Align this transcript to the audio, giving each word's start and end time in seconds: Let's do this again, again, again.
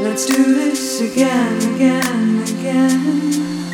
Let's 0.00 0.26
do 0.26 0.54
this 0.54 1.00
again, 1.00 1.74
again, 1.74 2.42
again. 2.42 3.65